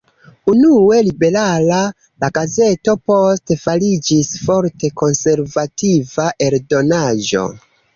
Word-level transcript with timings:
Unue 0.53 1.01
liberala, 1.07 1.81
la 2.25 2.31
gazeto 2.39 2.97
poste 3.13 3.59
fariĝis 3.67 4.35
forte 4.49 4.95
konservativa 5.05 6.31
eldonaĵo. 6.51 7.51